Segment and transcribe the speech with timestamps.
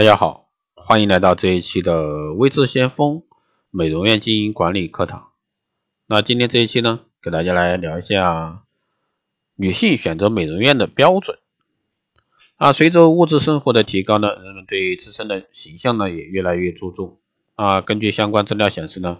[0.00, 3.22] 大家好，欢迎来到这一期的微智先锋
[3.68, 5.32] 美容院经营管理课堂。
[6.06, 8.64] 那今天这一期呢，给大家来聊一下
[9.56, 11.38] 女性选择美容院的标准。
[12.56, 17.20] 啊，随着物质生活的提高呢，人们对自身的形象呢也越来越注重。
[17.54, 19.18] 啊，根据相关资料显示呢，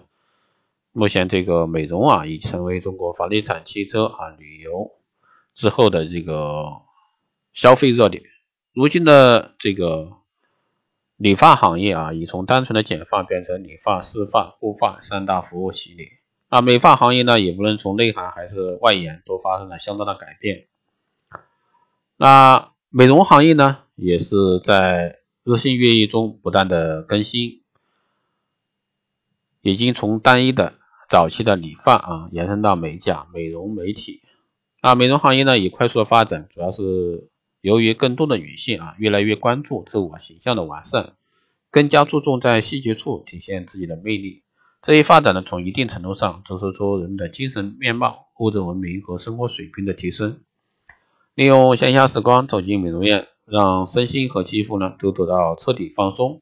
[0.93, 4.89] 目前这个美容啊已成为中国房地产、汽车啊、旅游
[5.53, 6.81] 之后的这个
[7.53, 8.23] 消费热点。
[8.73, 10.17] 如今的这个
[11.21, 16.07] 理发行业啊，已从单纯的剪发变成理发、湿发、护发三大服务系列。
[16.49, 20.65] 啊，美发行业呢，也无论从内涵还是外延，都发生了相当的改变。
[22.17, 27.61] 那美容行业呢，也是在日新月异中不断的更新，
[29.61, 30.73] 已经从单一的
[31.07, 34.23] 早期的理发啊，延伸到美甲、美容、美体。
[34.79, 37.27] 啊，美容行业呢，也快速的发展，主要是。
[37.61, 41.13] 由于更多的女性啊，越来越关注自我形象的完善，
[41.71, 44.43] 更加注重在细节处体现自己的魅力。
[44.81, 50.41] 这一发展呢，从一定程度上折射出人们的精神面貌、物质文明和生活水平的提升。
[51.33, 56.41] 利用闲暇时光走进美容院，让身心和肌肤呢都得到彻底放松，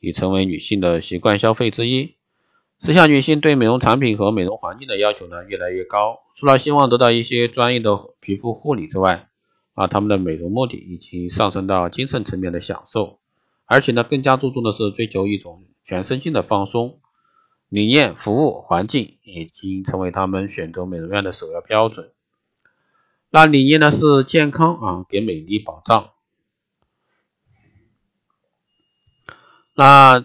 [0.00, 2.16] 已成为女性的习惯消费之一。
[2.80, 9.28] 时下女性对美容产品和美容环境的要求呢越来越高，除了希望得到一些专业的皮肤护理之外，
[9.74, 13.18] 啊，他们的美容目的已经上升到精神层面的享受，
[13.68, 17.00] 而且呢，更加注重的是追求一种全身心的放松。
[17.68, 22.12] 理念、服务、环境已经成为他们选择美容院的首要标准。
[23.28, 26.10] 那理念呢是健康啊，给美丽保障。
[29.74, 30.24] 那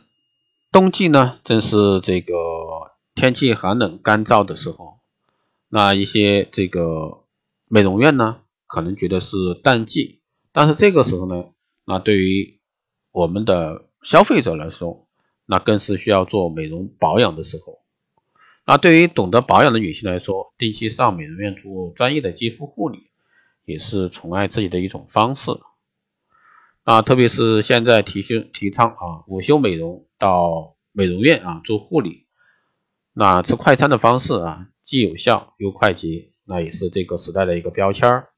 [0.72, 2.34] 冬季呢，正是这个
[3.14, 5.00] 天气寒冷干燥的时候，
[5.68, 7.26] 那一些这个
[7.70, 8.40] 美容院呢。
[8.66, 11.52] 可能觉得是淡季，但是这个时候呢，
[11.86, 12.60] 那对于
[13.14, 15.08] 我们的消费者来说，
[15.46, 17.80] 那更是需要做美容保养的时候。
[18.66, 23.12] 那对于懂得保养的女性来说，定期上美容院做专业的肌肤护理，
[23.66, 25.52] 也是宠爱自己的一种方式。
[26.84, 32.26] 啊，特别是现在提倡提倡啊午休美容，到美容院啊做护理，
[33.14, 38.30] 那吃快餐的方式啊，既有效又快捷，那也是这个时代的一个标签儿。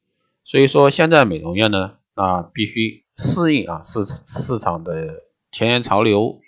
[0.43, 6.41] 所以说，现在美容院呢，啊必须适应啊市市场的前沿潮流，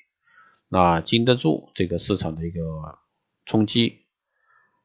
[0.67, 2.59] 那经得住这个市场的一个
[3.45, 4.05] 冲击，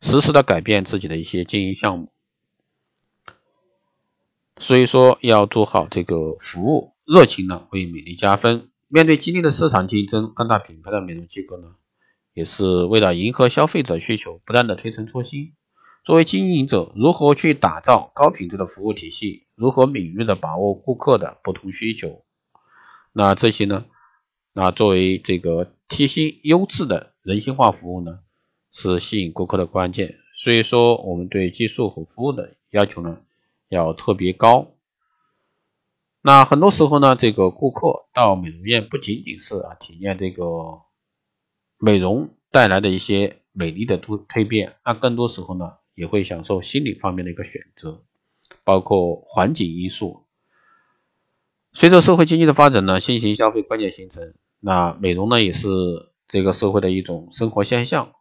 [0.01, 2.13] 实时的改变自己的一些经营项目。
[4.59, 8.69] 所以说，要做好这个服务，热情呢为美丽加分。
[8.87, 11.75] 面对激烈的市场竞争，各大品牌的美容机构呢，
[12.35, 15.55] 也是为了迎合消费者需求，不断的推陈出新。
[16.05, 19.47] 作为经营者，如何去打造高品质的服务体系？
[19.55, 22.25] 如何敏锐的把握顾客的不同需求？
[23.13, 23.85] 那这些呢？
[24.53, 28.19] 那作为这个贴心优质的人性化服务呢，
[28.73, 30.17] 是吸引顾客的关键。
[30.37, 33.21] 所以说，我们对技术和服务的要求呢，
[33.69, 34.73] 要特别高。
[36.21, 40.81] 那很多时候呢，这个顾客到美容院不仅仅是啊体验这个
[41.79, 45.75] 美容带来的一些美丽的突蜕变，那更多时候呢。
[45.95, 48.03] 也会享受心理方面的一个选择，
[48.65, 50.25] 包括环境因素。
[51.73, 55.69] 随着社会经济的发展呢，新型消费观念形成，那美容呢也是
[56.29, 58.13] 这个社会的一种生活现象。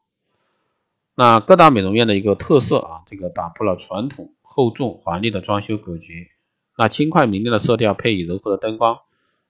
[1.16, 6.30] 那各大美容院的一个特色啊，这个打破了传统厚重华丽的装修格局，
[6.78, 9.00] 那轻快明亮的色调配以柔和的灯光，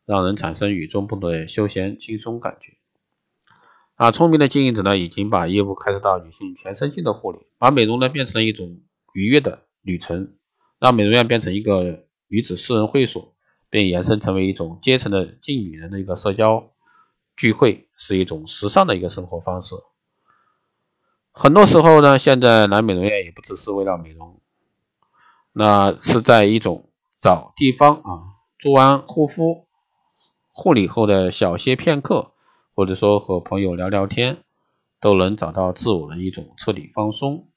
[0.06, 2.74] 让人产生与众不同的休闲轻松感觉。
[4.02, 8.80] 啊，聪明的经营者呢，已经把业务开拓到女性全身性的护理，把美容呢变成了一种
[9.14, 10.34] 愉悦的旅程，
[10.80, 13.36] 让美容院变成一个女子私人会所，
[13.70, 16.72] 并延伸成为一种阶层的近女人的一个社交
[17.38, 19.76] 聚会，是一种时尚的一个生活方式。
[21.32, 24.42] 很多时候呢，现在来美容院也不只是为了美容，
[25.54, 26.90] 那是在一种
[27.20, 29.68] 找地方啊，做完护肤
[30.52, 32.31] 护理后的小歇片刻。
[32.74, 34.38] 或者说和朋友聊聊天，
[35.00, 37.48] 都能找到自我的一种彻底放松。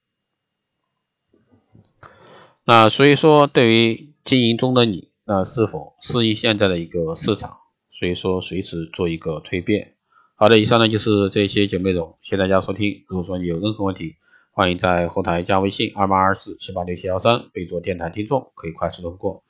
[2.65, 7.59] 那所以说，对于经营中的你，那是否适应现在的一个市场？
[7.93, 9.95] 所以说，随时做一个蜕变。
[10.35, 13.05] 好的，以上呢就是这一期节目内容，谢谢大家收听。
[13.07, 14.17] 如果说你有任何问题，
[14.51, 19.45] 欢迎在后台加微信二八二四七八六七幺三，备注电台听众，可以快速通过。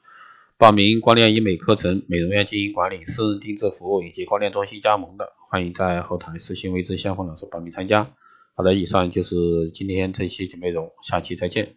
[0.57, 8.13] 报名光电医美课程、美容院经营管理、私人定制服务以及光电中心加盟的，欢迎在后台私信为之相锋老师报名参加。
[8.55, 9.35] 好的，以上就是
[9.75, 11.75] 今天这期节目内容，下期再见。